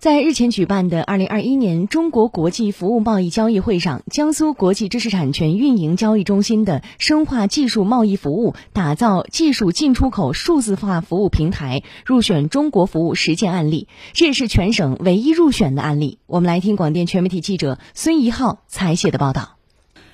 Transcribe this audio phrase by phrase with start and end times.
[0.00, 16.18] 在日前举办的二零二一年中国国际服务贸易交易会上，江苏国际知识产权运营交易中心的深化技术贸易服务，打造技术进出口数字化服务平台入选中国服务实践案例，这也是全省唯一入选的案例。
[16.26, 19.59] 我们来听广电全媒体记者孙怡浩采写的报道。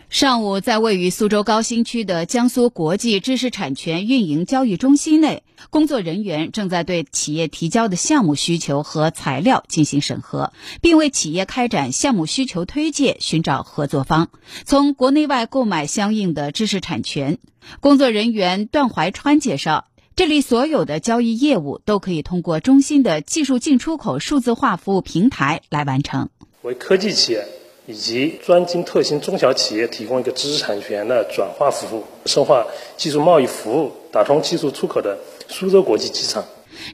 [0.08, 14.28] 上午，在位于苏州高新区的江苏国际知识产权运营交易中心内，工作人员正在对企业提交的项目需求和材料进行审核，并为企业开展项目需求推介寻找合作方，
[14.64, 17.38] 从国内外购买相应的知识产权。
[17.80, 26.30] 工作人员段怀川介绍，这里所有的交易业务都可以通过中心的技术进出口数字化服务平台来完成。
[26.62, 27.44] 为科技企业。
[27.86, 35.16] 以及专精特新中小企业提供一个知识产权的转化服务，深化技术贸易服务，打通技术出口的
[35.48, 36.44] 苏州国际机场。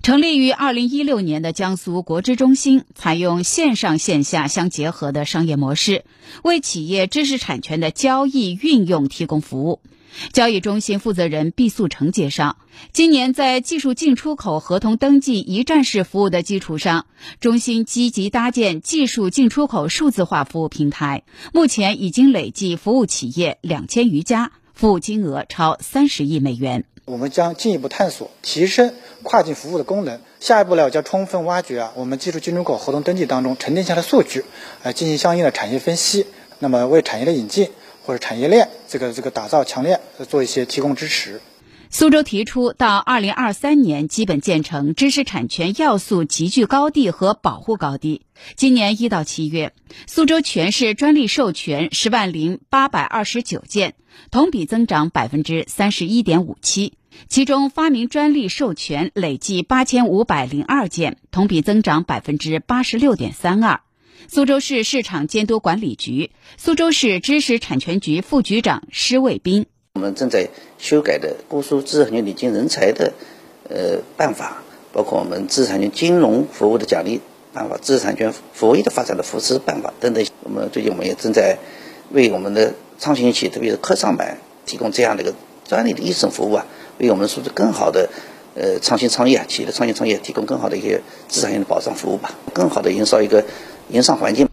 [0.03, 6.05] 成立于二零一六年的江苏国知中心，采用线上线下相结合的商业模式，
[6.43, 9.81] 为企业知识产权的交易运用提供服务。
[10.35, 12.59] 交易中心负责人毕素成介绍，
[12.93, 17.07] 今年在技术进出口合同登记一站式服务的基础上，
[17.41, 21.23] 中心积极搭建技术进出口数字化服务平台，
[21.55, 26.85] 目前已经累计服务企业两千余家，服务金额超三十亿美元。
[27.13, 34.47] 我们将进一步探索提升跨境服务的功能，下一步呢，将充分挖掘啊我们技术进出口合同登记当中沉淀下的数据，
[34.83, 36.27] 来进行相应的产业分析，
[36.59, 37.69] 那么为产业的引进。
[38.05, 41.41] 或者产业链这个这个打造强链做一些提供支持。
[41.89, 48.23] 苏州提出到二零二三年基本建成知识产权要素集聚高地和保护高地。
[48.57, 49.73] 今年一到七月，
[50.09, 53.95] 苏州全市专利授权十万零八百二十九件，
[54.33, 56.95] 同比增长百分之三十一点五七。
[57.29, 63.81] 其中发明专利授权累计八千五百零二件，同比增长百分之八十六点三二。
[64.29, 73.13] 苏州市市场监督管理局、苏州市知识产权局副局长施卫斌：我们正在修改的《姑苏知识产权引进人才的
[73.69, 74.63] 呃办法》，
[74.95, 77.21] 包括我们知识产权金融服务的奖励
[77.53, 80.25] 办法、知识产权服务业的发展的扶持办法等等。
[80.45, 81.59] 我们最近我们也正在
[82.11, 85.35] 为我们的创新企业，特别是科创板，提供这样的一个
[85.67, 86.67] 专利的一审服务啊，
[87.09, 88.09] 为我们素质更好的
[88.55, 93.45] 呃创新创业，企业的创新创业提供更好的一些资产性的保障服务吧，更好的营造一个。
[93.91, 94.49] 营商环境。